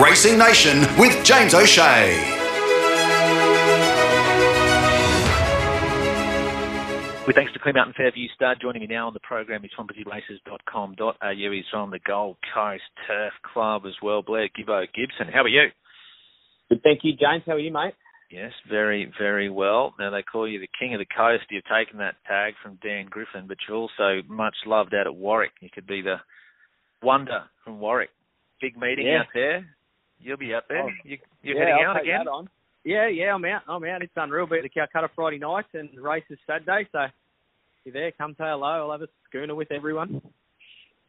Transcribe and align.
Racing 0.00 0.38
Nation 0.38 0.80
with 0.96 1.22
James 1.24 1.52
O'Shea. 1.54 2.38
With 7.26 7.36
thanks 7.36 7.52
to 7.52 7.58
Clear 7.58 7.74
Mountain 7.74 7.94
Fairview 7.96 8.26
Stud, 8.34 8.56
joining 8.60 8.80
me 8.82 8.86
now 8.88 9.06
on 9.06 9.12
the 9.14 9.20
program 9.20 9.64
is 9.64 9.70
from 9.76 9.86
brizzyraces.com.au. 9.86 11.52
He's 11.52 11.64
from 11.70 11.90
the 11.90 12.00
Gold 12.06 12.36
Coast 12.54 12.82
Turf 13.06 13.32
Club 13.52 13.82
as 13.86 13.92
well. 14.02 14.22
Blair 14.22 14.48
Gibbo 14.48 14.86
Gibson, 14.94 15.28
how 15.32 15.42
are 15.42 15.48
you? 15.48 15.68
Good, 16.70 16.82
thank 16.82 17.00
you, 17.02 17.12
James. 17.12 17.42
How 17.46 17.52
are 17.52 17.58
you, 17.58 17.72
mate? 17.72 17.94
Yes, 18.30 18.52
very, 18.68 19.12
very 19.18 19.50
well. 19.50 19.94
Now 19.98 20.10
they 20.10 20.22
call 20.22 20.48
you 20.48 20.58
the 20.58 20.68
King 20.80 20.94
of 20.94 21.00
the 21.00 21.06
Coast. 21.06 21.44
You've 21.50 21.64
taken 21.64 21.98
that 21.98 22.14
tag 22.26 22.54
from 22.62 22.78
Dan 22.82 23.06
Griffin, 23.10 23.44
but 23.46 23.58
you're 23.68 23.76
also 23.76 24.22
much 24.26 24.56
loved 24.64 24.94
out 24.94 25.06
at 25.06 25.14
Warwick. 25.14 25.52
You 25.60 25.68
could 25.72 25.86
be 25.86 26.00
the 26.00 26.16
wonder 27.02 27.44
from 27.62 27.78
Warwick. 27.78 28.08
Big 28.60 28.76
meeting 28.78 29.06
Yeah. 29.06 29.20
out 29.20 29.26
there. 29.34 29.66
You'll 30.22 30.36
be 30.38 30.54
out 30.54 30.64
there. 30.68 30.82
Oh, 30.84 30.88
You, 31.04 31.18
you're 31.42 31.56
yeah, 31.56 31.60
heading 31.60 31.74
I'll 31.84 31.96
out 31.96 32.02
again. 32.02 32.24
Yeah, 32.84 33.08
yeah, 33.08 33.34
I'm 33.34 33.44
out. 33.44 33.62
I'm 33.68 33.84
out. 33.84 34.02
It's 34.02 34.12
unreal. 34.16 34.46
Beat 34.46 34.62
the 34.62 34.68
Calcutta 34.68 35.08
Friday 35.14 35.38
night 35.38 35.66
and 35.74 35.88
races 36.00 36.38
Saturday. 36.46 36.88
So 36.92 37.06
you're 37.84 37.92
there, 37.92 38.12
come 38.12 38.32
say 38.32 38.44
hello. 38.46 38.66
I'll 38.86 38.92
have 38.92 39.02
a 39.02 39.08
schooner 39.28 39.54
with 39.54 39.70
everyone. 39.70 40.20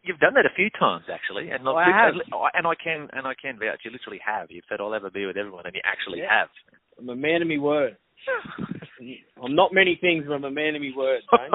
You've 0.04 0.20
done 0.20 0.34
that 0.35 0.45
a 0.45 0.54
few 0.55 0.70
times 0.77 1.05
actually, 1.12 1.49
and 1.52 1.66
Oh, 1.68 1.73
like, 1.73 1.88
I 1.88 2.05
have. 2.05 2.13
and 2.54 2.68
I 2.68 2.76
can 2.76 3.07
and 3.13 3.26
I 3.26 3.34
can 3.41 3.57
vouch. 3.57 3.81
You 3.85 3.91
literally 3.91 4.20
have. 4.26 4.52
You've 4.52 4.66
said 4.68 4.81
I'll 4.81 4.94
ever 4.94 5.09
be 5.09 5.26
with 5.26 5.38
everyone, 5.38 5.66
and 5.66 5.73
you 5.73 5.82
actually 5.85 6.20
Yeah. 6.20 6.40
have. 6.41 6.49
I'm 6.99 7.09
a 7.09 7.16
man 7.16 7.41
of 7.41 7.48
my 7.48 7.57
word. 7.57 7.95
I'm 9.43 9.55
not 9.55 9.73
many 9.73 9.95
things, 9.99 10.26
but 10.27 10.34
I'm 10.34 10.43
a 10.43 10.52
man 10.52 10.76
of 10.76 10.82
my 10.82 10.91
word, 10.95 11.21
right. 11.32 11.49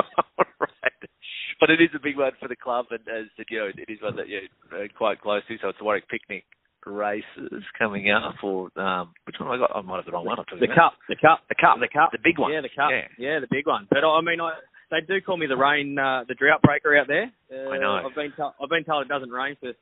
But 1.60 1.70
it 1.70 1.80
is 1.80 1.90
a 1.94 1.98
big 2.02 2.16
one 2.16 2.32
for 2.40 2.48
the 2.48 2.56
club, 2.56 2.86
and 2.90 3.00
as 3.08 3.26
said, 3.36 3.46
you 3.50 3.58
know, 3.58 3.66
it 3.66 3.90
is 3.90 4.00
one 4.02 4.16
that 4.16 4.28
you're 4.28 4.42
uh, 4.72 4.86
quite 4.96 5.20
close 5.20 5.42
to. 5.48 5.56
So 5.60 5.68
it's 5.68 5.78
the 5.78 5.84
Warwick 5.84 6.08
Picnic 6.08 6.44
races 6.88 7.62
coming 7.78 8.10
up. 8.10 8.34
Or 8.42 8.70
um, 8.80 9.12
which 9.24 9.36
one 9.38 9.50
have 9.50 9.60
I 9.60 9.66
got? 9.66 9.76
I 9.76 9.82
might 9.82 9.96
have 9.96 10.06
the 10.06 10.12
wrong 10.12 10.26
one. 10.26 10.38
I'm 10.38 10.44
talking 10.44 10.60
the 10.60 10.72
about. 10.72 10.92
cup, 10.92 11.08
the 11.08 11.16
cup, 11.16 11.38
the 11.48 11.54
cup, 11.54 11.76
the 11.80 11.88
cup, 11.88 12.10
the 12.12 12.18
big 12.22 12.38
one. 12.38 12.52
Yeah, 12.52 12.60
the 12.62 12.74
cup. 12.74 12.90
Yeah. 12.90 13.08
Yeah, 13.18 13.40
the 13.40 13.48
big 13.50 13.66
one. 13.66 13.86
But 13.90 14.04
I 14.04 14.20
mean, 14.20 14.40
I 14.40 14.52
they 14.90 15.00
do 15.06 15.20
call 15.20 15.36
me 15.36 15.46
the 15.46 15.56
rain, 15.56 15.98
uh, 15.98 16.24
the 16.26 16.34
drought 16.34 16.62
breaker 16.62 16.96
out 16.96 17.06
there. 17.08 17.30
Uh, 17.52 17.70
I 17.70 17.78
know. 17.78 18.00
I've 18.06 18.14
been 18.14 18.32
told 18.36 18.52
I've 18.62 18.70
been 18.70 18.84
told 18.84 19.04
it 19.04 19.08
doesn't 19.08 19.30
rain 19.30 19.56
for, 19.60 19.72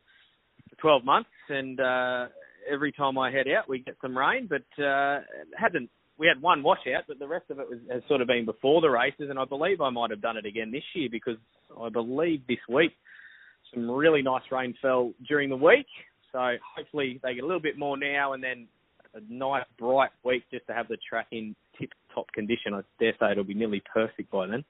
for 0.71 0.77
12 0.81 1.05
months, 1.05 1.31
and 1.49 1.79
uh, 1.81 2.27
every 2.71 2.93
time 2.93 3.19
I 3.19 3.31
head 3.31 3.47
out, 3.49 3.69
we 3.69 3.81
get 3.81 3.97
some 4.03 4.17
rain. 4.17 4.49
But 4.49 4.67
uh, 4.83 5.23
it 5.23 5.49
hasn't. 5.57 5.91
We 6.19 6.27
had 6.27 6.41
one 6.41 6.63
washout, 6.63 7.05
but 7.07 7.19
the 7.19 7.29
rest 7.29 7.51
of 7.51 7.59
it 7.61 7.69
was, 7.69 7.79
has 7.93 8.03
sort 8.09 8.23
of 8.23 8.27
been 8.27 8.47
before 8.47 8.81
the 8.81 8.89
races, 8.89 9.29
and 9.29 9.39
I 9.39 9.45
believe 9.45 9.81
I 9.81 9.91
might 9.91 10.11
have 10.11 10.23
done 10.23 10.39
it 10.39 10.47
again 10.47 10.73
this 10.73 10.85
year 10.95 11.09
because 11.13 11.37
I 11.81 11.91
believe 11.91 12.47
this 12.49 12.59
week 12.69 12.93
some 13.75 13.91
really 13.91 14.23
nice 14.23 14.43
rain 14.51 14.75
fell 14.81 15.13
during 15.29 15.51
the 15.51 15.57
week. 15.57 15.87
So 16.37 16.57
hopefully 16.77 17.19
they 17.23 17.35
get 17.35 17.45
a 17.45 17.47
little 17.47 17.63
bit 17.63 17.79
more 17.79 17.97
now, 17.97 18.35
and 18.35 18.45
then 18.45 18.69
a 19.15 19.21
nice 19.31 19.65
bright 19.79 20.11
week 20.23 20.43
just 20.53 20.67
to 20.67 20.75
have 20.75 20.87
the 20.87 20.99
track 21.09 21.29
in 21.33 21.57
tip 21.81 21.89
top 22.15 22.31
condition. 22.33 22.75
I 22.75 22.83
dare 23.01 23.15
say 23.19 23.33
it'll 23.33 23.43
be 23.43 23.55
nearly 23.55 23.83
perfect 23.91 24.31
by 24.31 24.47
then. 24.47 24.63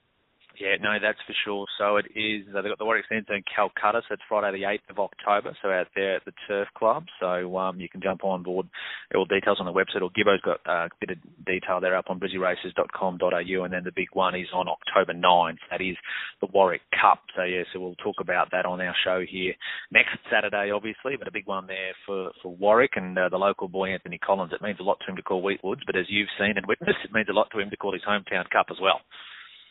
Yeah, 0.58 0.76
no, 0.80 0.96
that's 1.00 1.18
for 1.26 1.34
sure. 1.44 1.66
So 1.76 1.96
it 1.96 2.06
is. 2.16 2.46
They've 2.46 2.64
got 2.64 2.78
the 2.78 2.84
Warwick 2.84 3.04
Centre 3.08 3.34
in 3.34 3.42
Calcutta, 3.44 4.00
so 4.08 4.14
it's 4.14 4.22
Friday 4.28 4.58
the 4.58 4.64
8th 4.64 4.90
of 4.90 4.98
October. 4.98 5.56
So 5.60 5.68
out 5.68 5.88
there 5.94 6.16
at 6.16 6.24
the 6.24 6.32
Turf 6.48 6.68
Club. 6.76 7.04
So 7.20 7.58
um, 7.58 7.78
you 7.78 7.88
can 7.88 8.00
jump 8.00 8.24
on 8.24 8.42
board. 8.42 8.66
All 9.14 9.27
details 9.27 9.58
on 9.60 9.66
the 9.66 9.72
website. 9.72 10.00
Or 10.00 10.10
Gibbo's 10.14 10.40
got 10.40 10.60
uh, 10.66 10.86
a 10.86 10.90
bit 11.00 11.10
of 11.10 11.18
detail 11.44 11.80
there 11.80 11.96
up 11.96 12.06
on 12.08 12.18
brizzyraces.com.au. 12.20 13.64
And 13.64 13.72
then 13.72 13.84
the 13.84 13.92
big 13.94 14.08
one 14.14 14.34
is 14.34 14.48
on 14.54 14.66
October 14.68 15.12
9th. 15.12 15.58
That 15.70 15.82
is 15.82 15.96
the 16.40 16.48
Warwick 16.52 16.82
Cup. 16.90 17.20
So 17.36 17.42
yeah, 17.42 17.62
so 17.72 17.80
we'll 17.80 17.96
talk 17.96 18.16
about 18.20 18.50
that 18.52 18.64
on 18.64 18.80
our 18.80 18.94
show 19.04 19.22
here 19.28 19.52
next 19.92 20.16
Saturday, 20.32 20.70
obviously. 20.70 21.16
But 21.18 21.28
a 21.28 21.32
big 21.32 21.46
one 21.46 21.66
there 21.66 21.92
for 22.06 22.30
for 22.42 22.54
Warwick 22.56 22.92
and 22.96 23.18
uh, 23.18 23.28
the 23.28 23.36
local 23.36 23.68
boy 23.68 23.92
Anthony 23.92 24.18
Collins. 24.18 24.52
It 24.54 24.62
means 24.62 24.80
a 24.80 24.84
lot 24.84 24.98
to 25.00 25.10
him 25.10 25.16
to 25.16 25.22
call 25.22 25.42
Wheatwoods, 25.42 25.84
but 25.84 25.96
as 25.96 26.06
you've 26.08 26.32
seen 26.38 26.54
and 26.56 26.66
witnessed, 26.66 27.04
it 27.04 27.12
means 27.12 27.28
a 27.28 27.34
lot 27.34 27.48
to 27.52 27.58
him 27.58 27.70
to 27.70 27.77
call 27.77 27.92
his 27.92 28.02
hometown 28.08 28.48
cup 28.50 28.66
as 28.70 28.78
well. 28.80 29.00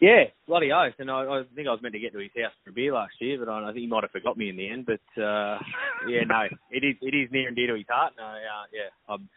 Yeah, 0.01 0.25
bloody 0.47 0.71
oath. 0.71 0.93
And 0.99 1.09
I, 1.09 1.23
I 1.23 1.43
think 1.55 1.67
I 1.67 1.71
was 1.71 1.81
meant 1.81 1.93
to 1.93 1.99
get 1.99 2.13
to 2.13 2.19
his 2.19 2.31
house 2.35 2.51
for 2.63 2.71
a 2.71 2.73
beer 2.73 2.93
last 2.93 3.13
year, 3.19 3.37
but 3.39 3.49
I, 3.49 3.63
I 3.63 3.67
think 3.67 3.79
he 3.79 3.87
might 3.87 4.03
have 4.03 4.11
forgot 4.11 4.37
me 4.37 4.49
in 4.49 4.57
the 4.57 4.69
end. 4.69 4.85
But 4.85 5.21
uh, 5.21 5.57
yeah, 6.07 6.23
no, 6.27 6.43
it 6.71 6.83
is 6.83 6.95
it 7.01 7.15
is 7.15 7.31
near 7.31 7.47
and 7.47 7.55
dear 7.55 7.67
to 7.67 7.75
his 7.75 7.87
heart. 7.89 8.13
No, 8.17 8.25
uh, 8.25 8.65
yeah, 8.73 8.91
um, 9.13 9.29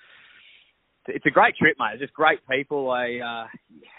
it's 1.09 1.27
a 1.27 1.31
great 1.31 1.57
trip, 1.57 1.77
mate. 1.79 1.95
It's 1.95 2.03
just 2.03 2.15
great 2.15 2.41
people. 2.49 2.91
I 2.91 3.19
uh, 3.19 3.47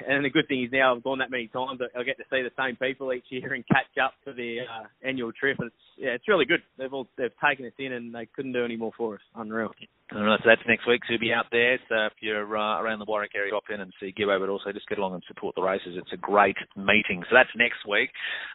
and 0.08 0.24
the 0.24 0.30
good 0.30 0.48
thing 0.48 0.64
is 0.64 0.70
now 0.72 0.96
I've 0.96 1.04
gone 1.04 1.20
that 1.20 1.32
many 1.32 1.48
times 1.48 1.80
I 1.82 2.04
get 2.04 2.18
to 2.18 2.24
see 2.32 2.42
the 2.42 2.52
same 2.58 2.76
people 2.76 3.12
each 3.14 3.26
year 3.30 3.54
and 3.54 3.68
catch 3.68 3.92
up 4.02 4.14
for 4.24 4.34
the 4.34 4.60
uh, 4.62 4.86
annual 5.08 5.32
trip. 5.32 5.58
And 5.60 5.68
it's 5.68 5.84
yeah, 5.98 6.10
it's 6.12 6.28
really 6.28 6.46
good. 6.46 6.62
They've 6.78 6.94
all 6.94 7.08
they've 7.18 7.32
taken 7.44 7.66
us 7.66 7.74
in 7.78 7.94
and 7.94 8.14
they 8.14 8.28
couldn't 8.36 8.54
do 8.54 8.64
any 8.64 8.78
more 8.78 8.92
for 8.98 9.16
us. 9.16 9.22
Unreal. 9.36 9.72
All 10.16 10.24
right, 10.24 10.40
so 10.42 10.50
that's 10.50 10.62
next 10.68 10.88
week. 10.88 11.02
So 11.06 11.14
you'll 11.14 11.20
be 11.20 11.34
out 11.34 11.46
there. 11.52 11.78
So 11.88 11.96
if 12.08 12.14
you're 12.20 12.58
uh, 12.58 12.82
around 12.82 12.98
the 12.98 13.06
Warwick 13.06 13.32
area, 13.36 13.52
drop 13.52 13.70
in 13.70 13.82
and 13.82 13.94
see 14.00 14.14
Gibbo, 14.18 14.40
but 14.40 14.50
also 14.50 14.72
just 14.72 14.88
get 14.88 14.98
along 14.98 15.14
and 15.14 15.24
support 15.28 15.54
the 15.56 15.62
races. 15.62 15.94
It's 15.96 16.14
a 16.14 16.18
great 16.18 16.58
meeting. 16.76 17.22
So 17.30 17.36
that's 17.36 17.50
next 17.56 17.86
week. 17.88 18.10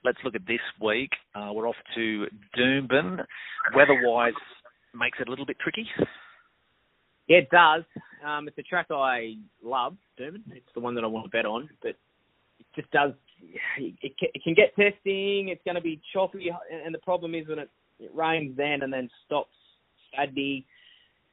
Let's 0.04 0.18
look 0.24 0.34
at 0.34 0.46
this 0.48 0.64
week. 0.80 1.10
Uh, 1.34 1.50
we're 1.52 1.68
off 1.68 1.78
to 1.94 2.26
Doomben. 2.58 3.24
Weather-wise, 3.74 4.34
makes 4.94 5.18
it 5.20 5.28
a 5.28 5.30
little 5.30 5.46
bit 5.46 5.58
tricky. 5.62 5.86
Yeah, 7.28 7.38
it 7.38 7.50
does. 7.50 7.84
Um, 8.24 8.48
it's 8.48 8.58
a 8.58 8.62
track 8.62 8.86
I 8.90 9.34
love, 9.62 9.96
Doomben. 10.18 10.42
It's 10.52 10.66
the 10.74 10.80
one 10.80 10.94
that 10.94 11.04
I 11.04 11.06
want 11.06 11.26
to 11.26 11.30
bet 11.30 11.46
on, 11.46 11.68
but 11.82 11.90
it 11.90 12.66
just 12.74 12.90
does. 12.90 13.12
It 13.76 14.42
can, 14.42 14.54
get 14.54 14.74
testing. 14.74 15.48
It's 15.48 15.60
going 15.64 15.74
to 15.74 15.82
be 15.82 16.00
choppy, 16.12 16.50
and 16.72 16.94
the 16.94 17.00
problem 17.00 17.34
is 17.34 17.46
when 17.46 17.58
it, 17.58 17.70
it 18.00 18.10
rains 18.14 18.56
then 18.56 18.82
and 18.82 18.92
then 18.92 19.10
stops 19.26 19.50
Saturday, 20.16 20.64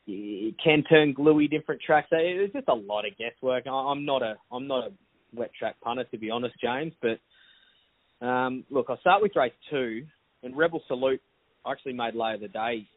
it 0.08 0.56
can 0.62 0.84
turn 0.84 1.14
gluey. 1.14 1.48
Different 1.48 1.82
tracks. 1.82 2.10
It's 2.12 2.54
just 2.54 2.68
a 2.68 2.74
lot 2.74 3.06
of 3.06 3.18
guesswork. 3.18 3.68
I'm 3.68 4.04
not 4.04 4.22
a 4.22 4.36
I'm 4.52 4.68
not 4.68 4.88
a 4.88 4.92
wet 5.34 5.52
track 5.58 5.76
punter 5.82 6.04
to 6.06 6.18
be 6.18 6.30
honest, 6.30 6.56
James. 6.62 6.94
But 7.02 8.26
um, 8.26 8.66
look, 8.70 8.88
I'll 8.90 9.00
start 9.00 9.22
with 9.22 9.36
race 9.36 9.54
two, 9.70 10.06
and 10.44 10.58
Rebel 10.58 10.82
Salute. 10.88 11.22
I 11.66 11.72
actually 11.72 11.94
made 11.94 12.16
lay 12.16 12.34
of 12.34 12.42
the 12.42 12.48
day 12.50 12.88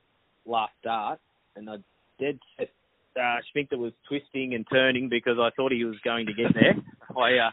last 0.46 0.72
start, 0.80 1.20
and 1.54 1.68
I 1.70 1.76
did 2.18 2.40
set 2.58 2.70
uh, 3.16 3.36
Schmincter 3.54 3.78
was 3.78 3.92
twisting 4.08 4.54
and 4.54 4.66
turning 4.70 5.08
because 5.08 5.36
I 5.38 5.50
thought 5.56 5.72
he 5.72 5.84
was 5.84 5.96
going 6.04 6.26
to 6.26 6.34
get 6.34 6.52
there. 6.54 6.74
I 7.16 7.38
uh, 7.38 7.50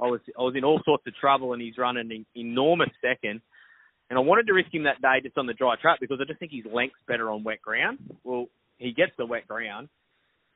I 0.00 0.06
was 0.06 0.20
I 0.38 0.42
was 0.42 0.54
in 0.56 0.64
all 0.64 0.80
sorts 0.84 1.06
of 1.06 1.14
trouble, 1.16 1.52
and 1.52 1.62
he's 1.62 1.78
running 1.78 2.10
an 2.10 2.26
enormous 2.34 2.90
second. 3.00 3.40
And 4.10 4.18
I 4.18 4.22
wanted 4.22 4.46
to 4.46 4.52
risk 4.52 4.72
him 4.72 4.84
that 4.84 5.00
day 5.00 5.20
just 5.22 5.38
on 5.38 5.46
the 5.46 5.54
dry 5.54 5.74
track 5.80 5.98
because 6.00 6.18
I 6.20 6.24
just 6.24 6.38
think 6.38 6.52
his 6.52 6.70
length's 6.70 6.98
better 7.06 7.30
on 7.30 7.44
wet 7.44 7.62
ground. 7.62 7.98
Well, 8.24 8.46
he 8.76 8.92
gets 8.92 9.12
the 9.16 9.24
wet 9.24 9.48
ground. 9.48 9.88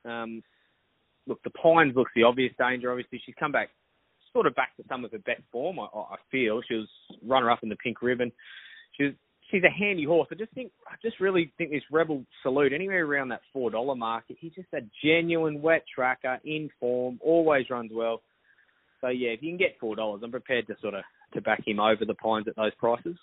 Um, 0.05 0.43
look, 1.25 1.41
the 1.43 1.49
Pines 1.49 1.95
looks 1.95 2.11
the 2.15 2.23
obvious 2.23 2.53
danger. 2.59 2.91
Obviously, 2.91 3.21
she's 3.25 3.35
come 3.39 3.51
back 3.51 3.69
sort 4.33 4.45
of 4.45 4.55
back 4.55 4.75
to 4.77 4.83
some 4.87 5.05
of 5.05 5.11
her 5.11 5.19
best 5.19 5.41
form. 5.51 5.79
I, 5.79 5.85
I 5.85 6.15
feel 6.29 6.61
she 6.67 6.75
was 6.75 6.87
runner 7.25 7.49
up 7.49 7.63
in 7.63 7.69
the 7.69 7.75
pink 7.77 8.01
ribbon. 8.01 8.31
She 8.95 9.05
was 9.05 9.13
she's 9.51 9.63
a 9.63 9.69
handy 9.69 10.05
horse. 10.05 10.27
I 10.31 10.35
just 10.35 10.53
think, 10.53 10.71
I 10.87 10.95
just 11.01 11.19
really 11.19 11.51
think 11.57 11.71
this 11.71 11.83
Rebel 11.91 12.23
Salute, 12.43 12.73
anywhere 12.73 13.05
around 13.05 13.29
that 13.29 13.41
four 13.53 13.71
dollar 13.71 13.95
market, 13.95 14.37
he's 14.39 14.53
just 14.53 14.67
a 14.73 14.81
genuine 15.03 15.61
wet 15.61 15.83
tracker 15.93 16.39
in 16.43 16.69
form, 16.79 17.19
always 17.23 17.69
runs 17.69 17.91
well. 17.93 18.21
So 19.01 19.09
yeah, 19.09 19.29
if 19.29 19.41
you 19.41 19.51
can 19.51 19.57
get 19.57 19.77
four 19.79 19.95
dollars, 19.95 20.21
I'm 20.23 20.31
prepared 20.31 20.67
to 20.67 20.75
sort 20.81 20.93
of 20.93 21.03
to 21.33 21.41
back 21.41 21.67
him 21.67 21.79
over 21.79 22.05
the 22.05 22.15
pines 22.15 22.47
at 22.47 22.55
those 22.55 22.73
prices. 22.75 23.17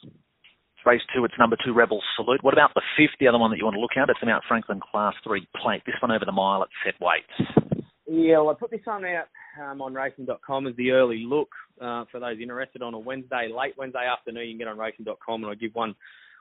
Race 0.84 1.00
two, 1.14 1.24
it's 1.24 1.34
number 1.38 1.56
two, 1.64 1.72
Rebel 1.72 2.02
Salute. 2.14 2.44
What 2.44 2.52
about 2.52 2.74
the 2.74 2.82
fifth, 2.96 3.16
the 3.18 3.26
other 3.26 3.38
one 3.38 3.50
that 3.50 3.56
you 3.56 3.64
want 3.64 3.74
to 3.74 3.80
look 3.80 3.96
at? 3.96 4.10
It's 4.10 4.20
the 4.20 4.26
Mount 4.26 4.44
Franklin 4.46 4.80
Class 4.80 5.14
3 5.24 5.48
plate. 5.56 5.80
This 5.86 5.94
one 6.02 6.12
over 6.12 6.26
the 6.26 6.32
mile 6.32 6.62
at 6.62 6.68
set 6.84 6.94
weights. 7.00 7.73
Yeah, 8.06 8.38
well, 8.38 8.50
I 8.50 8.54
put 8.54 8.70
this 8.70 8.80
one 8.84 9.04
out 9.04 9.26
um, 9.62 9.80
on 9.80 9.94
racing.com 9.94 10.66
as 10.66 10.76
the 10.76 10.90
early 10.90 11.24
look 11.26 11.48
uh, 11.80 12.04
for 12.10 12.20
those 12.20 12.38
interested 12.40 12.82
on 12.82 12.94
a 12.94 12.98
Wednesday, 12.98 13.48
late 13.54 13.74
Wednesday 13.78 14.06
afternoon. 14.06 14.46
You 14.46 14.52
can 14.52 14.58
get 14.58 14.68
on 14.68 14.78
racing.com 14.78 15.42
and 15.42 15.50
I 15.50 15.54
give 15.54 15.74
one, 15.74 15.94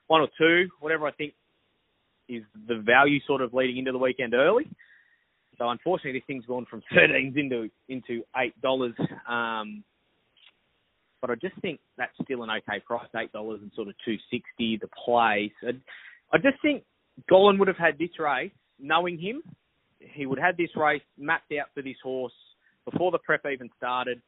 one 0.08 0.22
or 0.22 0.28
two, 0.38 0.70
whatever 0.80 1.08
I 1.08 1.12
think 1.12 1.34
is 2.28 2.44
the 2.68 2.82
value 2.86 3.20
sort 3.26 3.42
of 3.42 3.54
leading 3.54 3.78
into 3.78 3.92
the 3.92 3.98
weekend 3.98 4.34
early. 4.34 4.66
So 5.58 5.70
unfortunately, 5.70 6.20
this 6.20 6.28
thing's 6.28 6.46
gone 6.46 6.66
from 6.70 6.82
13s 6.94 7.38
into 7.38 7.70
into 7.88 8.24
eight 8.38 8.60
dollars. 8.62 8.96
Um, 9.28 9.84
but 11.22 11.30
I 11.30 11.36
just 11.36 11.56
think 11.62 11.80
that's 11.98 12.12
still 12.24 12.44
an 12.44 12.50
okay 12.50 12.80
price, 12.86 13.08
eight 13.16 13.32
dollars 13.32 13.60
and 13.62 13.72
sort 13.76 13.88
of 13.88 13.94
two 14.04 14.18
sixty 14.32 14.78
the 14.78 14.90
place. 15.06 15.52
I, 15.64 15.72
I 16.34 16.38
just 16.38 16.62
think 16.62 16.84
Gollan 17.32 17.60
would 17.60 17.68
have 17.68 17.78
had 17.78 17.98
this 17.98 18.20
race, 18.20 18.52
knowing 18.80 19.20
him, 19.20 19.44
he 20.14 20.26
would 20.26 20.40
have 20.40 20.58
this 20.58 20.70
race 20.76 21.02
mapped 21.18 21.52
out 21.60 21.68
for 21.74 21.82
this 21.82 21.98
horse 22.04 22.34
before 22.90 23.12
the 23.12 23.20
prep 23.20 23.46
even 23.52 23.70
started. 23.78 24.22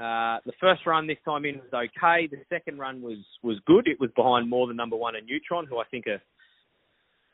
Uh, 0.00 0.38
the 0.46 0.52
first 0.60 0.86
run 0.86 1.06
this 1.06 1.18
time 1.24 1.44
in 1.44 1.56
was 1.56 1.72
okay. 1.72 2.28
The 2.30 2.38
second 2.48 2.78
run 2.78 3.02
was 3.02 3.18
was 3.42 3.58
good. 3.66 3.88
It 3.88 3.98
was 3.98 4.10
behind 4.14 4.48
more 4.48 4.68
than 4.68 4.76
number 4.76 4.96
one 4.96 5.16
and 5.16 5.26
Neutron, 5.26 5.66
who 5.66 5.78
I 5.78 5.84
think 5.90 6.06
are 6.06 6.22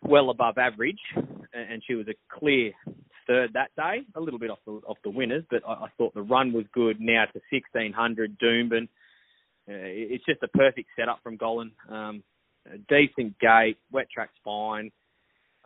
well 0.02 0.30
above 0.30 0.56
average, 0.58 1.00
and, 1.52 1.82
she 1.86 1.94
was 1.94 2.06
a 2.08 2.38
clear 2.38 2.72
third 3.26 3.50
that 3.54 3.70
day. 3.76 4.02
A 4.16 4.20
little 4.20 4.38
bit 4.38 4.50
off 4.50 4.58
the 4.66 4.72
off 4.86 4.96
the 5.04 5.10
winners, 5.10 5.44
but 5.50 5.62
I, 5.66 5.72
I 5.72 5.88
thought 5.98 6.14
the 6.14 6.22
run 6.22 6.52
was 6.52 6.64
good. 6.72 7.00
Now 7.00 7.24
to 7.32 7.40
sixteen 7.52 7.92
hundred 7.92 8.38
Doomben. 8.38 8.84
Uh, 9.66 9.88
it's 9.88 10.24
just 10.24 10.42
a 10.42 10.48
perfect 10.48 10.88
setup 10.98 11.20
from 11.22 11.38
Gollan. 11.38 11.70
Um, 11.90 12.22
decent 12.88 13.38
gate, 13.38 13.78
wet 13.92 14.08
track's 14.12 14.38
fine. 14.44 14.90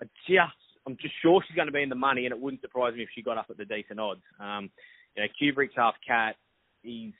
I 0.00 0.04
just 0.28 0.67
I'm 0.88 0.96
just 0.96 1.14
sure 1.20 1.42
she's 1.46 1.54
going 1.54 1.68
to 1.68 1.72
be 1.72 1.82
in 1.82 1.90
the 1.90 1.94
money, 1.94 2.24
and 2.24 2.32
it 2.32 2.40
wouldn't 2.40 2.62
surprise 2.62 2.94
me 2.94 3.02
if 3.02 3.10
she 3.14 3.20
got 3.20 3.36
up 3.36 3.46
at 3.50 3.58
the 3.58 3.66
decent 3.66 4.00
odds. 4.00 4.22
Um, 4.40 4.70
you 5.14 5.22
know, 5.22 5.28
Kubrick's 5.36 5.76
half 5.76 5.94
cat. 6.06 6.36
He's 6.82 7.12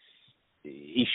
he's 0.63 1.07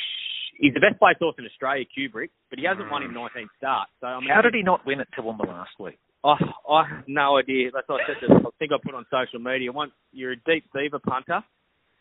he's 0.59 0.73
the 0.73 0.79
best 0.79 1.00
played 1.00 1.17
horse 1.19 1.35
in 1.39 1.45
Australia, 1.45 1.85
Kubrick, 1.89 2.29
but 2.51 2.59
he 2.59 2.65
hasn't 2.65 2.91
won 2.91 3.01
in 3.01 3.11
19 3.11 3.50
starts. 3.57 3.91
So 4.01 4.07
I 4.07 4.19
mean, 4.19 4.29
How 4.29 4.41
did 4.41 4.53
he 4.53 4.61
not 4.61 4.85
win 4.85 5.00
at 5.01 5.07
Toowoomba 5.17 5.47
last 5.47 5.71
week? 5.79 5.97
I, 6.23 6.35
I 6.69 6.83
have 6.88 7.05
no 7.07 7.38
idea. 7.38 7.71
That's 7.73 7.89
what 7.89 8.01
I 8.01 8.13
said. 8.13 8.27
To, 8.27 8.47
I 8.47 8.50
think 8.59 8.71
I 8.71 8.77
put 8.83 8.94
on 8.94 9.05
social 9.09 9.39
media. 9.39 9.71
Once 9.71 9.91
you're 10.11 10.33
a 10.33 10.44
deep 10.45 10.65
fever 10.71 11.00
punter, 11.00 11.41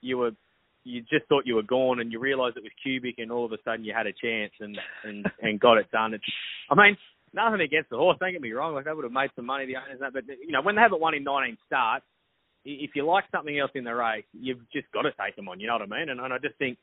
you 0.02 0.18
were 0.18 0.32
you 0.84 1.00
just 1.00 1.26
thought 1.28 1.46
you 1.46 1.54
were 1.54 1.62
gone, 1.62 2.00
and 2.00 2.12
you 2.12 2.18
realised 2.18 2.58
it 2.58 2.62
was 2.62 2.72
Kubrick, 2.84 3.14
and 3.18 3.32
all 3.32 3.46
of 3.46 3.52
a 3.52 3.58
sudden 3.64 3.84
you 3.84 3.94
had 3.96 4.06
a 4.06 4.12
chance 4.12 4.52
and 4.60 4.76
and 5.04 5.26
and 5.40 5.58
got 5.58 5.78
it 5.78 5.90
done. 5.90 6.12
And, 6.12 6.22
I 6.70 6.74
mean, 6.74 6.96
nothing 7.34 7.60
against 7.60 7.90
the 7.90 7.96
horse. 7.96 8.16
Don't 8.20 8.32
get 8.32 8.42
me 8.42 8.52
wrong. 8.52 8.74
Like 8.74 8.84
they 8.84 8.92
would 8.92 9.04
have 9.04 9.12
made 9.12 9.30
some 9.36 9.46
money, 9.46 9.66
the 9.66 9.76
owners. 9.76 10.12
But 10.12 10.24
you 10.26 10.52
know, 10.52 10.62
when 10.62 10.76
they 10.76 10.82
haven't 10.82 11.00
won 11.00 11.14
in 11.14 11.24
19 11.24 11.56
starts, 11.66 12.04
if 12.64 12.90
you 12.94 13.06
like 13.06 13.24
something 13.32 13.58
else 13.58 13.70
in 13.74 13.84
the 13.84 13.94
race, 13.94 14.24
you've 14.32 14.70
just 14.72 14.90
got 14.92 15.02
to 15.02 15.12
take 15.20 15.36
them 15.36 15.48
on. 15.48 15.60
You 15.60 15.66
know 15.66 15.74
what 15.74 15.92
I 15.92 15.98
mean? 15.98 16.10
And, 16.10 16.20
and 16.20 16.32
I 16.32 16.38
just 16.38 16.56
think 16.58 16.78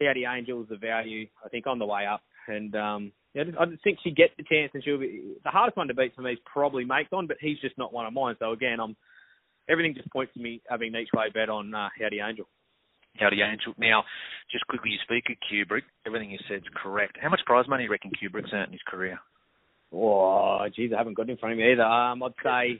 Howdy 0.00 0.24
Angel 0.24 0.62
is 0.62 0.68
the 0.68 0.76
value. 0.76 1.26
I 1.44 1.48
think 1.48 1.66
on 1.66 1.78
the 1.78 1.86
way 1.86 2.06
up, 2.06 2.22
and 2.48 2.74
um, 2.74 3.12
yeah, 3.34 3.44
I 3.58 3.66
just 3.66 3.84
think 3.84 3.98
she 4.02 4.10
gets 4.10 4.32
the 4.36 4.44
chance, 4.44 4.70
and 4.74 4.82
she'll 4.82 4.98
be 4.98 5.34
the 5.44 5.50
hardest 5.50 5.76
one 5.76 5.88
to 5.88 5.94
beat 5.94 6.14
for 6.14 6.22
me 6.22 6.32
is 6.32 6.38
probably 6.50 6.84
Macon, 6.84 7.26
but 7.26 7.36
he's 7.40 7.60
just 7.60 7.76
not 7.76 7.92
one 7.92 8.06
of 8.06 8.12
mine. 8.12 8.36
So 8.38 8.52
again, 8.52 8.80
I'm 8.80 8.96
everything 9.68 9.94
just 9.94 10.10
points 10.10 10.32
to 10.34 10.40
me 10.40 10.62
having 10.68 10.94
each 10.94 11.10
way 11.14 11.26
bet 11.32 11.48
on 11.50 11.74
uh, 11.74 11.88
Howdy 12.00 12.20
Angel. 12.20 12.46
Howdy 13.18 13.42
Angel. 13.42 13.74
Now, 13.78 14.04
just 14.50 14.66
quickly, 14.68 14.90
you 14.90 14.98
speak 15.02 15.24
of 15.30 15.36
Kubrick. 15.50 15.82
Everything 16.06 16.30
you 16.30 16.38
said 16.48 16.58
is 16.58 16.72
correct. 16.74 17.18
How 17.20 17.28
much 17.28 17.40
prize 17.44 17.68
money 17.68 17.82
do 17.82 17.86
you 17.86 17.90
reckon 17.90 18.10
Kubrick's 18.10 18.52
earned 18.52 18.68
in 18.68 18.72
his 18.72 18.82
career? 18.86 19.18
Oh, 19.92 20.66
geez, 20.74 20.92
I 20.94 20.98
haven't 20.98 21.14
got 21.14 21.28
it 21.28 21.32
in 21.32 21.38
front 21.38 21.54
of 21.54 21.58
me 21.58 21.72
either. 21.72 21.82
Um, 21.82 22.22
I'd 22.22 22.32
say, 22.42 22.78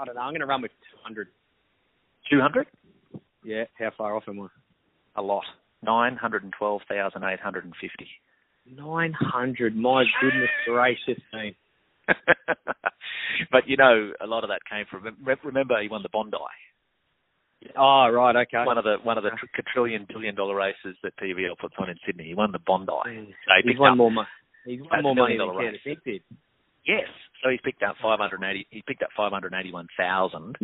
I 0.00 0.04
don't 0.04 0.14
know, 0.14 0.20
I'm 0.20 0.32
going 0.32 0.40
to 0.40 0.46
run 0.46 0.62
with 0.62 0.72
200. 1.04 1.28
200? 2.30 2.66
Yeah, 3.44 3.64
how 3.78 3.90
far 3.96 4.16
off 4.16 4.24
am 4.28 4.40
I? 4.40 4.48
A 5.16 5.22
lot. 5.22 5.44
912,850. 5.82 8.08
900, 8.76 9.76
my 9.76 10.04
goodness 10.20 10.50
gracious 10.66 11.18
me. 11.32 11.56
but 13.50 13.66
you 13.66 13.76
know, 13.76 14.12
a 14.20 14.26
lot 14.26 14.44
of 14.44 14.50
that 14.50 14.60
came 14.70 14.84
from. 14.90 15.16
Remember, 15.44 15.80
he 15.80 15.88
won 15.88 16.02
the 16.02 16.10
Bondi. 16.12 16.36
Oh 17.76 18.08
right, 18.10 18.34
okay. 18.34 18.64
One 18.66 18.78
of 18.78 18.84
the 18.84 18.96
one 19.02 19.18
of 19.18 19.24
the 19.24 19.30
tr- 19.30 19.46
quadrillion 19.54 20.06
billion 20.08 20.34
dollar 20.34 20.56
races 20.56 20.96
that 21.02 21.16
TVL 21.16 21.56
puts 21.60 21.74
on 21.78 21.88
in 21.88 21.96
Sydney. 22.04 22.24
He 22.26 22.34
won 22.34 22.50
the 22.50 22.58
Bondi. 22.58 22.90
So 22.90 23.04
he 23.62 23.70
he's 23.70 23.78
won 23.78 23.96
more 23.96 24.10
money. 24.10 24.26
He's 24.64 24.80
won 24.80 25.02
more 25.02 25.14
money 25.14 25.36
than 25.38 25.50
Care 25.56 25.96
did. 26.04 26.22
Yes, 26.86 27.08
so 27.42 27.50
he's 27.50 27.60
picked 27.64 27.82
up 27.82 27.96
five 28.02 28.18
hundred 28.18 28.42
eighty. 28.44 28.66
He 28.70 28.82
picked 28.86 29.02
up 29.02 29.10
five 29.16 29.32
hundred 29.32 29.54
eighty-one 29.54 29.86
thousand 29.96 30.56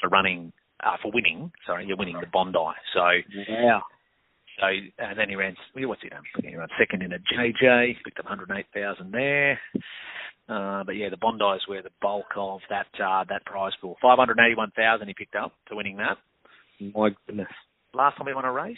for 0.00 0.08
running 0.08 0.52
uh, 0.82 0.96
for 1.02 1.10
winning. 1.12 1.52
Sorry, 1.66 1.86
you're 1.86 1.96
winning 1.96 2.18
the 2.20 2.26
Bondi. 2.26 2.58
So 2.94 3.04
yeah. 3.48 3.80
So 4.58 4.66
and 4.98 5.18
then 5.18 5.28
he 5.28 5.36
ran. 5.36 5.56
What's 5.74 6.02
he 6.02 6.08
done? 6.08 6.22
He 6.42 6.56
ran 6.56 6.68
second 6.78 7.02
in 7.02 7.12
a 7.12 7.18
JJ. 7.18 7.96
Picked 8.04 8.18
up 8.18 8.26
108,000 8.26 9.12
there. 9.12 9.58
Uh, 10.48 10.82
but 10.84 10.96
yeah, 10.96 11.08
the 11.08 11.16
Bondi 11.16 11.44
is 11.56 11.62
where 11.66 11.82
the 11.82 11.90
bulk 12.02 12.26
of 12.36 12.60
that 12.68 12.88
uh, 13.02 13.24
that 13.28 13.44
prize 13.46 13.72
pool. 13.80 13.96
581,000 14.02 15.06
he 15.06 15.14
picked 15.14 15.36
up 15.36 15.52
to 15.68 15.76
winning 15.76 15.96
that. 15.96 16.18
My 16.94 17.10
goodness. 17.26 17.48
Last 17.94 18.18
time 18.18 18.26
he 18.26 18.34
won 18.34 18.44
a 18.44 18.52
race. 18.52 18.76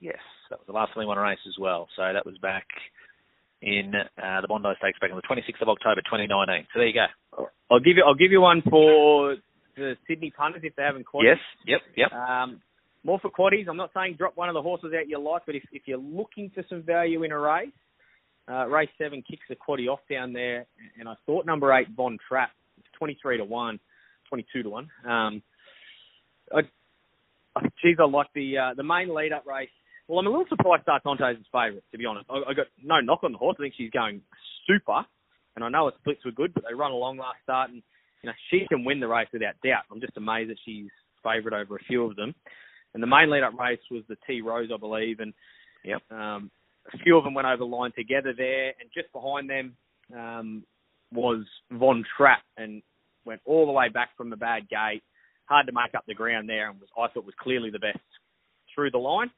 Yes, 0.00 0.18
that 0.50 0.58
was 0.58 0.66
the 0.66 0.72
last 0.72 0.92
time 0.92 1.02
he 1.02 1.06
won 1.06 1.18
a 1.18 1.22
race 1.22 1.38
as 1.46 1.54
well. 1.60 1.88
So 1.96 2.02
that 2.12 2.26
was 2.26 2.36
back 2.38 2.66
in 3.62 3.94
uh, 3.94 4.40
the 4.40 4.48
Bondi 4.48 4.68
Stakes 4.78 4.98
back 4.98 5.10
on 5.10 5.16
the 5.16 5.22
26th 5.22 5.62
of 5.62 5.68
October 5.68 6.02
2019. 6.02 6.66
So 6.74 6.80
there 6.80 6.88
you 6.88 6.94
go. 6.94 7.46
I'll 7.70 7.80
give 7.80 7.96
you 7.96 8.04
I'll 8.06 8.18
give 8.18 8.32
you 8.32 8.40
one 8.40 8.62
for 8.68 9.36
the 9.76 9.96
Sydney 10.06 10.32
punters 10.36 10.62
if 10.64 10.76
they 10.76 10.82
haven't 10.82 11.04
caught 11.04 11.24
Yes. 11.24 11.38
Yep. 11.66 11.80
Yep. 11.96 12.12
Um, 12.12 12.60
more 13.04 13.18
for 13.20 13.30
quaddies. 13.30 13.68
I'm 13.68 13.76
not 13.76 13.90
saying 13.94 14.16
drop 14.18 14.36
one 14.36 14.48
of 14.48 14.54
the 14.54 14.62
horses 14.62 14.92
out 14.98 15.08
you 15.08 15.18
like, 15.18 15.42
but 15.46 15.54
if, 15.54 15.62
if 15.72 15.82
you're 15.86 15.98
looking 15.98 16.50
for 16.54 16.64
some 16.68 16.82
value 16.82 17.22
in 17.22 17.32
a 17.32 17.38
race, 17.38 17.70
uh, 18.50 18.66
race 18.66 18.90
seven 18.98 19.22
kicks 19.28 19.46
a 19.50 19.54
quaddie 19.54 19.88
off 19.88 20.00
down 20.10 20.32
there, 20.32 20.66
and 20.98 21.08
I 21.08 21.14
thought 21.26 21.46
number 21.46 21.72
eight 21.72 21.88
Von 21.96 22.18
Trapp, 22.28 22.50
it's 22.78 22.88
23 22.98 23.38
to 23.38 23.44
one, 23.44 23.78
22 24.28 24.64
to 24.64 24.70
one. 24.70 24.90
Um, 25.08 25.42
I, 26.54 26.60
I, 27.56 27.60
geez, 27.82 27.96
I 28.00 28.04
like 28.04 28.28
the 28.34 28.58
uh, 28.58 28.74
the 28.74 28.82
main 28.82 29.14
lead 29.14 29.32
up 29.32 29.46
race. 29.46 29.68
Well, 30.08 30.18
I'm 30.18 30.26
a 30.26 30.30
little 30.30 30.46
surprised 30.48 30.84
Sartontes 30.84 31.40
is 31.40 31.46
favourite, 31.52 31.84
to 31.92 31.98
be 31.98 32.06
honest. 32.06 32.26
I, 32.28 32.50
I 32.50 32.54
got 32.54 32.66
no 32.82 33.00
knock 33.00 33.20
on 33.22 33.32
the 33.32 33.38
horse. 33.38 33.56
I 33.58 33.64
think 33.64 33.74
she's 33.76 33.90
going 33.90 34.20
super, 34.66 35.04
and 35.56 35.64
I 35.64 35.68
know 35.68 35.86
her 35.86 35.92
splits 36.00 36.24
were 36.24 36.32
good, 36.32 36.52
but 36.54 36.64
they 36.68 36.74
run 36.74 36.92
along 36.92 37.18
last 37.18 37.38
start, 37.42 37.70
and 37.70 37.82
you 38.22 38.28
know 38.28 38.34
she 38.50 38.66
can 38.68 38.84
win 38.84 39.00
the 39.00 39.08
race 39.08 39.28
without 39.32 39.54
doubt. 39.64 39.84
I'm 39.90 40.00
just 40.00 40.16
amazed 40.16 40.50
that 40.50 40.58
she's 40.64 40.88
favourite 41.22 41.60
over 41.60 41.76
a 41.76 41.84
few 41.84 42.04
of 42.04 42.16
them. 42.16 42.34
And 42.94 43.02
the 43.02 43.06
main 43.06 43.30
lead-up 43.30 43.58
race 43.58 43.80
was 43.90 44.02
the 44.08 44.16
Tea 44.26 44.42
Rose, 44.42 44.68
I 44.74 44.76
believe, 44.76 45.20
and 45.20 45.32
yep. 45.84 46.02
um, 46.10 46.50
a 46.92 46.98
few 46.98 47.16
of 47.16 47.24
them 47.24 47.32
went 47.32 47.46
over 47.46 47.58
the 47.58 47.64
line 47.64 47.92
together 47.96 48.34
there, 48.36 48.68
and 48.68 48.90
just 48.92 49.10
behind 49.12 49.48
them 49.48 49.76
um, 50.14 50.64
was 51.12 51.44
Von 51.70 52.04
Trapp, 52.16 52.42
and 52.56 52.82
went 53.24 53.40
all 53.44 53.66
the 53.66 53.72
way 53.72 53.88
back 53.88 54.10
from 54.16 54.30
the 54.30 54.36
bad 54.36 54.68
gate. 54.68 55.02
Hard 55.46 55.66
to 55.66 55.72
make 55.72 55.94
up 55.94 56.04
the 56.06 56.14
ground 56.14 56.48
there, 56.48 56.68
and 56.68 56.80
was 56.80 56.88
I 56.98 57.12
thought 57.12 57.24
was 57.24 57.34
clearly 57.40 57.70
the 57.70 57.78
best 57.78 57.98
through 58.74 58.90
the 58.90 58.98
line. 58.98 59.30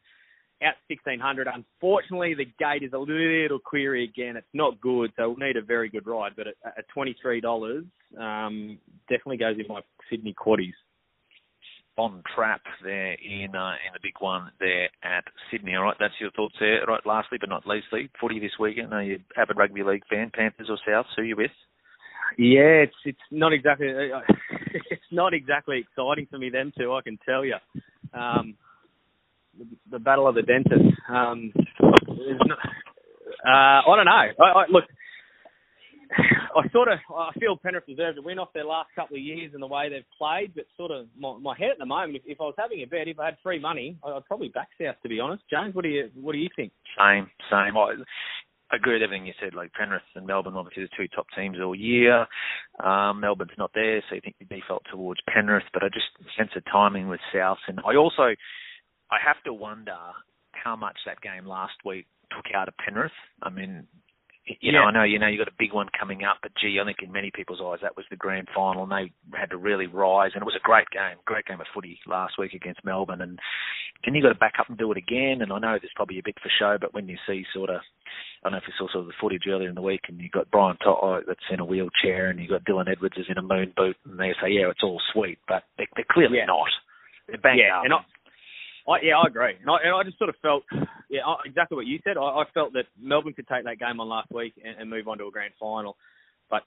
Out 0.65 0.75
1600. 0.89 1.49
Unfortunately, 1.53 2.35
the 2.35 2.45
gate 2.45 2.83
is 2.83 2.93
a 2.93 2.99
little 2.99 3.59
query 3.59 4.05
again. 4.05 4.37
It's 4.37 4.47
not 4.53 4.81
good, 4.81 5.13
so 5.17 5.29
we'll 5.29 5.47
need 5.47 5.57
a 5.57 5.63
very 5.63 5.89
good 5.89 6.07
ride. 6.07 6.33
But 6.37 6.49
at, 6.49 6.55
at 6.79 6.85
$23, 6.97 7.85
um, 8.19 8.79
definitely 9.09 9.37
goes 9.37 9.57
in 9.59 9.67
my 9.69 9.81
Sydney 10.11 10.35
quaddies. 10.35 10.75
Von 11.97 12.25
Trapp 12.35 12.63
there 12.83 13.13
in 13.13 13.55
uh, 13.55 13.75
in 13.87 13.93
the 13.93 14.01
big 14.03 14.15
one 14.19 14.51
there 14.59 14.89
at 15.05 15.25
Sydney. 15.51 15.77
All 15.77 15.85
right, 15.85 15.97
that's 16.01 16.15
your 16.21 16.33
thoughts 16.33 16.57
there. 16.59 16.85
Right, 16.87 17.07
lastly 17.07 17.39
but 17.41 17.49
not 17.49 17.69
leastly, 17.69 18.11
footy 18.21 18.41
this 18.41 18.59
weekend. 18.59 18.93
Are 18.93 19.03
you 19.03 19.21
avid 19.37 19.57
rugby 19.57 19.85
league 19.85 20.03
fan, 20.11 20.33
Panthers 20.35 20.71
or 20.71 20.79
Souths? 20.89 21.07
Who 21.15 21.23
are 21.23 21.25
you 21.25 21.37
with? 21.37 21.53
Yeah, 22.37 22.83
it's 22.83 22.97
it's 23.05 23.19
not 23.31 23.53
exactly 23.53 23.87
it's 24.91 25.13
not 25.13 25.35
exactly 25.35 25.79
exciting 25.79 26.27
for 26.29 26.39
me 26.39 26.51
them 26.51 26.73
two. 26.77 26.93
I 26.93 27.03
can 27.03 27.19
tell 27.25 27.45
you. 27.45 27.57
Um, 28.13 28.57
the, 29.91 29.99
battle 29.99 30.29
of 30.29 30.35
the 30.35 30.43
dentists. 30.43 30.99
Um, 31.09 31.53
not, 31.81 32.59
uh, 33.47 33.83
I 33.85 33.97
don't 33.97 34.05
know. 34.05 34.45
I, 34.45 34.45
I, 34.45 34.65
look, 34.71 34.85
I 36.57 36.69
sort 36.73 36.89
of 36.89 36.99
I 37.15 37.31
feel 37.39 37.57
Penrith 37.57 37.87
deserve 37.87 38.17
to 38.17 38.23
win 38.23 38.39
off 38.39 38.53
their 38.55 38.65
last 38.65 38.91
couple 38.95 39.17
of 39.17 39.23
years 39.23 39.53
and 39.55 39.63
the 39.63 39.67
way 39.67 39.89
they've 39.89 40.05
played, 40.17 40.55
but 40.55 40.65
sort 40.77 40.91
of 40.91 41.07
my, 41.19 41.37
my 41.39 41.57
head 41.59 41.71
at 41.73 41.79
the 41.79 41.87
moment, 41.87 42.17
if, 42.17 42.23
if 42.27 42.41
I 42.41 42.45
was 42.45 42.55
having 42.59 42.83
a 42.83 42.87
bet, 42.87 43.09
if 43.09 43.19
I 43.19 43.27
had 43.27 43.37
free 43.43 43.59
money, 43.59 43.97
I'd 44.05 44.25
probably 44.27 44.49
back 44.49 44.69
South 44.81 44.97
to 45.03 45.09
be 45.09 45.21
honest. 45.21 45.43
James, 45.51 45.75
what 45.75 45.83
do 45.83 45.89
you 45.89 46.11
what 46.15 46.33
do 46.33 46.39
you 46.39 46.49
think? 46.55 46.73
Same, 46.99 47.31
same. 47.51 47.77
I, 47.77 47.95
agree 48.73 48.95
with 48.95 49.03
everything 49.03 49.27
you 49.27 49.35
said. 49.41 49.55
Like 49.55 49.73
Penrith 49.73 50.03
and 50.15 50.27
Melbourne, 50.27 50.57
obviously 50.57 50.85
the 50.85 50.97
two 50.97 51.09
top 51.09 51.27
teams 51.37 51.59
all 51.63 51.75
year. 51.75 52.27
Um, 52.83 53.21
Melbourne's 53.21 53.59
not 53.59 53.71
there, 53.75 54.03
so 54.09 54.15
you 54.15 54.21
think 54.21 54.37
you 54.39 54.47
default 54.47 54.83
towards 54.91 55.21
Penrith, 55.33 55.65
but 55.73 55.83
I 55.83 55.89
just 55.89 56.07
sense 56.37 56.51
the 56.55 56.63
timing 56.73 57.09
with 57.09 57.21
South, 57.33 57.59
and 57.69 57.81
I 57.87 57.97
also 57.97 58.35
I 59.15 59.19
have 59.25 59.43
to 59.45 59.53
wonder 59.53 59.97
how 60.51 60.75
much 60.75 60.97
that 61.07 61.21
game 61.21 61.47
last 61.47 61.75
week 61.85 62.07
took 62.35 62.53
out 62.55 62.69
of 62.69 62.75
Penrith. 62.79 63.13
I 63.43 63.51
mean, 63.51 63.87
you 64.45 64.57
yeah. 64.61 64.73
know, 64.73 64.85
I 64.85 64.93
know 64.93 65.05
you 65.05 65.19
know 65.19 65.29
you 65.29 65.39
got 65.39 65.49
a 65.49 65.59
big 65.59 65.73
one 65.73 65.87
coming 65.99 66.25
up, 66.25 66.39
but 66.43 66.53
gee, 66.61 66.79
I 66.81 66.85
think 66.85 66.99
in 67.03 67.13
many 67.13 67.31
people's 67.33 67.63
eyes 67.65 67.79
that 67.83 67.97
was 67.97 68.05
the 68.11 68.17
grand 68.17 68.49
final, 68.55 68.83
and 68.83 68.93
they 68.93 69.13
had 69.39 69.51
to 69.51 69.57
really 69.57 69.87
rise, 69.87 70.33
and 70.35 70.43
it 70.43 70.51
was 70.51 70.59
a 70.59 70.67
great 70.67 70.91
game, 70.91 71.17
great 71.25 71.47
game 71.47 71.61
of 71.61 71.67
footy 71.73 71.99
last 72.07 72.35
week 72.39 72.53
against 72.53 72.85
Melbourne, 72.85 73.23
and 73.23 73.39
then 74.05 74.15
you 74.15 74.23
got 74.23 74.31
to 74.31 74.35
back 74.35 74.55
up 74.59 74.69
and 74.69 74.77
do 74.77 74.91
it 74.91 74.99
again. 74.99 75.41
And 75.41 75.53
I 75.53 75.59
know 75.59 75.79
there's 75.81 75.97
probably 75.97 76.19
a 76.19 76.27
bit 76.27 76.37
for 76.43 76.51
show, 76.59 76.77
but 76.81 76.93
when 76.93 77.09
you 77.09 77.17
see 77.27 77.45
sort 77.55 77.71
of, 77.71 77.81
I 78.43 78.51
don't 78.51 78.53
know 78.53 78.59
if 78.59 78.69
you 78.69 78.75
saw 78.77 78.91
sort 78.93 79.05
of 79.05 79.09
the 79.09 79.21
footage 79.21 79.49
earlier 79.49 79.69
in 79.69 79.75
the 79.77 79.83
week, 79.83 80.03
and 80.09 80.21
you 80.21 80.29
got 80.29 80.51
Brian 80.51 80.77
To'o 80.83 81.23
that's 81.27 81.49
in 81.51 81.61
a 81.61 81.65
wheelchair, 81.65 82.29
and 82.29 82.39
you 82.41 82.49
got 82.49 82.65
Dylan 82.65 82.91
Edwards 82.91 83.17
is 83.17 83.27
in 83.31 83.39
a 83.39 83.43
moon 83.43 83.73
boot, 83.77 83.97
and 84.05 84.19
they 84.19 84.33
say, 84.43 84.51
yeah, 84.51 84.69
it's 84.69 84.83
all 84.83 85.01
sweet, 85.13 85.39
but 85.49 85.63
they, 85.79 85.85
are 85.85 86.13
clearly 86.13 86.39
yeah. 86.39 86.47
not. 86.47 86.69
They're 87.29 87.39
banged 87.39 87.61
yeah, 87.65 87.79
up. 87.79 87.85
And 87.85 87.95
I, 87.95 88.05
I, 88.89 88.97
yeah, 89.03 89.17
I 89.17 89.27
agree. 89.27 89.55
And 89.61 89.71
I, 89.71 89.77
and 89.85 89.95
I 89.95 90.03
just 90.05 90.19
sort 90.19 90.29
of 90.29 90.37
felt, 90.43 90.63
yeah, 91.09 91.21
exactly 91.45 91.77
what 91.77 91.87
you 91.87 91.99
said. 92.05 92.17
I, 92.17 92.23
I 92.23 92.45
felt 92.53 92.75
that 92.75 92.85
Melbourne 93.01 93.33
could 93.33 93.49
take 93.49 93.65
that 93.65 93.79
game 93.79 94.01
on 94.01 94.09
last 94.09 94.31
week 94.31 94.53
and, 94.63 94.79
and 94.79 94.91
move 94.91 95.09
on 95.09 95.19
to 95.19 95.27
a 95.27 95.31
grand 95.31 95.55
final. 95.59 95.97
But 96.51 96.63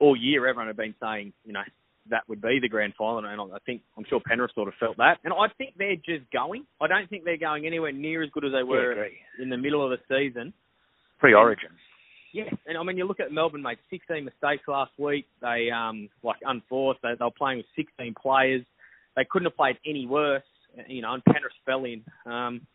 all 0.00 0.16
year, 0.16 0.46
everyone 0.48 0.66
had 0.66 0.76
been 0.76 0.94
saying, 1.00 1.32
you 1.44 1.52
know, 1.52 1.62
that 2.08 2.28
would 2.28 2.42
be 2.42 2.58
the 2.60 2.68
grand 2.68 2.94
final, 2.96 3.18
and 3.18 3.40
I 3.40 3.58
think 3.66 3.82
I'm 3.96 4.04
sure 4.08 4.20
Penrith 4.24 4.52
sort 4.54 4.68
of 4.68 4.74
felt 4.80 4.96
that. 4.96 5.18
And 5.22 5.32
I 5.32 5.46
think 5.58 5.74
they're 5.78 5.96
just 5.96 6.28
going. 6.32 6.64
I 6.80 6.86
don't 6.86 7.08
think 7.08 7.24
they're 7.24 7.36
going 7.36 7.66
anywhere 7.66 7.92
near 7.92 8.22
as 8.22 8.30
good 8.30 8.44
as 8.44 8.52
they 8.52 8.62
were 8.62 8.94
yeah, 8.94 9.42
in 9.42 9.50
the 9.50 9.56
middle 9.56 9.84
of 9.84 9.90
the 9.90 9.98
season. 10.08 10.52
Pre-Origin. 11.18 11.70
Yeah, 12.32 12.44
and 12.66 12.78
I 12.78 12.82
mean, 12.82 12.96
you 12.96 13.06
look 13.06 13.20
at 13.20 13.32
Melbourne 13.32 13.62
made 13.62 13.78
16 13.90 14.24
mistakes 14.24 14.62
last 14.66 14.92
week. 14.98 15.26
They 15.42 15.68
um 15.70 16.08
like 16.22 16.38
unforced. 16.42 17.00
They, 17.02 17.10
they 17.18 17.24
were 17.24 17.30
playing 17.36 17.58
with 17.58 17.66
16 17.76 18.14
players. 18.20 18.64
They 19.14 19.26
couldn't 19.28 19.46
have 19.46 19.56
played 19.56 19.76
any 19.84 20.06
worse 20.06 20.42
you 20.88 21.02
know, 21.02 21.14
and 21.14 21.24
Penrith 21.24 21.52
fell 21.64 21.84
in. 21.84 22.04
Um, 22.26 22.66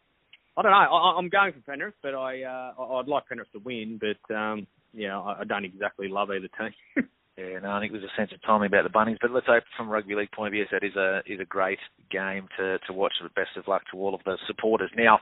I 0.58 0.62
don't 0.62 0.72
know. 0.72 0.78
I, 0.78 1.16
I'm 1.18 1.30
going 1.30 1.54
for 1.54 1.72
Penrith, 1.72 1.96
but 2.02 2.16
I 2.16 2.44
uh, 2.44 2.82
I'd 2.82 3.08
like 3.08 3.28
Penrith 3.28 3.52
to 3.54 3.60
win. 3.60 4.00
But 4.00 4.34
um, 4.36 4.68
yeah, 4.94 5.20
I, 5.20 5.42
I 5.42 5.44
don't 5.44 5.66
exactly 5.66 6.08
love 6.08 6.30
either 6.32 6.50
team. 6.58 7.06
Yeah, 7.38 7.60
no, 7.62 7.72
I 7.72 7.82
think 7.82 7.92
there's 7.92 8.04
a 8.06 8.16
sense 8.16 8.32
of 8.34 8.42
timing 8.44 8.68
about 8.68 8.84
the 8.84 8.90
bunnies, 8.90 9.18
but 9.22 9.30
let's 9.30 9.46
hope 9.46 9.66
from 9.76 9.90
rugby 9.90 10.16
league 10.16 10.32
point 10.32 10.48
of 10.48 10.52
view 10.54 10.66
that 10.72 10.86
is 10.86 10.96
a 10.96 11.20
is 11.28 11.42
a 11.42 11.46
great 11.46 11.80
game 12.10 12.48
to 12.58 12.78
to 12.88 12.94
watch. 12.94 13.12
Best 13.36 13.58
of 13.58 13.68
luck 13.68 13.82
to 13.92 13.98
all 13.98 14.16
of 14.16 14.22
the 14.24 14.38
supporters. 14.48 14.90
Now, 14.96 15.20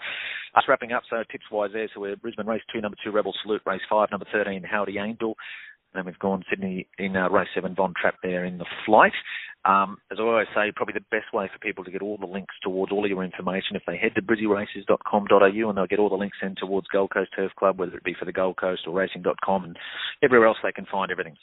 us 0.55 0.63
wrapping 0.67 0.91
up. 0.91 1.01
So 1.09 1.23
tips 1.31 1.45
wise 1.51 1.71
there. 1.73 1.89
So 1.91 2.01
we're 2.01 2.15
Brisbane 2.15 2.45
race 2.45 2.61
two, 2.71 2.81
number 2.81 2.97
two 3.03 3.09
Rebel 3.09 3.33
Salute, 3.41 3.63
race 3.65 3.81
five, 3.89 4.09
number 4.11 4.27
thirteen 4.31 4.61
Howdy 4.61 4.99
Angel. 4.99 5.35
And 5.95 6.05
we've 6.05 6.19
gone 6.19 6.43
Sydney 6.51 6.87
in 6.99 7.15
uh, 7.15 7.29
race 7.29 7.47
seven, 7.55 7.73
Von 7.73 7.95
Trapp 7.99 8.15
there 8.21 8.45
in 8.45 8.59
the 8.59 8.65
flight. 8.85 9.13
Um, 9.65 9.97
as 10.11 10.17
I 10.19 10.23
always 10.23 10.47
say, 10.53 10.71
probably 10.75 10.93
the 10.93 11.05
best 11.09 11.33
way 11.33 11.49
for 11.51 11.59
people 11.59 11.85
to 11.85 11.91
get 11.91 12.01
all 12.01 12.17
the 12.17 12.25
links 12.25 12.53
towards 12.61 12.91
all 12.91 13.05
of 13.05 13.09
your 13.09 13.23
information 13.23 13.77
if 13.77 13.83
they 13.87 13.97
head 13.97 14.13
to 14.15 14.21
brizzyraces.com.au 14.21 15.69
and 15.69 15.77
they'll 15.77 15.87
get 15.87 15.99
all 15.99 16.09
the 16.09 16.15
links 16.15 16.37
in 16.41 16.55
towards 16.55 16.87
Gold 16.87 17.11
Coast 17.11 17.31
Turf 17.35 17.51
Club, 17.57 17.79
whether 17.79 17.95
it 17.95 18.03
be 18.03 18.15
for 18.17 18.25
the 18.25 18.33
Gold 18.33 18.57
Coast 18.57 18.81
or 18.85 18.93
racing.com 18.93 19.63
and 19.63 19.77
everywhere 20.21 20.47
else 20.47 20.57
they 20.61 20.73
can 20.73 20.85
find 20.91 21.11
everything. 21.11 21.35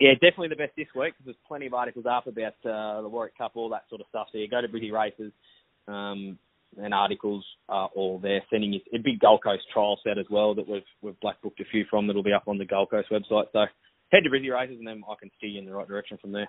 Yeah, 0.00 0.14
definitely 0.14 0.48
the 0.48 0.56
best 0.56 0.72
this 0.76 0.88
week 0.96 1.12
because 1.12 1.26
there's 1.26 1.46
plenty 1.46 1.66
of 1.66 1.74
articles 1.74 2.06
up 2.10 2.26
about 2.26 2.54
uh, 2.64 3.02
the 3.02 3.08
Warwick 3.08 3.36
Cup, 3.36 3.52
all 3.54 3.68
that 3.68 3.84
sort 3.90 4.00
of 4.00 4.06
stuff. 4.08 4.28
So 4.32 4.38
you 4.38 4.48
go 4.48 4.62
to 4.62 4.68
Brizzy 4.68 4.90
Races, 4.90 5.30
um, 5.86 6.38
and 6.78 6.94
articles 6.94 7.44
are 7.68 7.90
all 7.94 8.18
there. 8.18 8.40
Sending 8.48 8.72
you 8.72 8.80
a 8.94 8.98
big 8.98 9.20
Gold 9.20 9.42
Coast 9.42 9.64
trial 9.72 9.98
set 10.02 10.16
as 10.16 10.26
well 10.30 10.54
that 10.54 10.66
we've 10.66 10.82
we've 11.02 11.20
black 11.20 11.42
booked 11.42 11.60
a 11.60 11.64
few 11.64 11.84
from 11.90 12.06
that'll 12.06 12.22
be 12.22 12.32
up 12.32 12.48
on 12.48 12.56
the 12.56 12.64
Gold 12.64 12.90
Coast 12.90 13.08
website. 13.10 13.46
So 13.52 13.66
head 14.10 14.24
to 14.24 14.30
Brizzy 14.30 14.50
Races 14.50 14.78
and 14.78 14.86
then 14.86 15.02
I 15.06 15.14
can 15.20 15.30
steer 15.36 15.50
you 15.50 15.58
in 15.58 15.66
the 15.66 15.74
right 15.74 15.88
direction 15.88 16.16
from 16.18 16.32
there. 16.32 16.48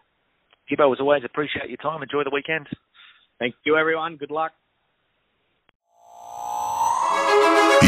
Gibbo, 0.71 0.93
as 0.93 0.99
always, 0.99 1.23
appreciate 1.25 1.67
your 1.67 1.77
time. 1.77 2.01
Enjoy 2.01 2.23
the 2.23 2.31
weekend. 2.31 2.67
Thank 3.39 3.55
you, 3.65 3.75
everyone. 3.75 4.15
Good 4.17 4.31
luck. 4.31 4.51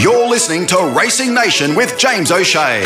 You're 0.01 0.27
listening 0.27 0.65
to 0.67 0.93
Racing 0.97 1.33
Nation 1.33 1.75
with 1.75 1.97
James 1.97 2.31
O'Shea. 2.31 2.83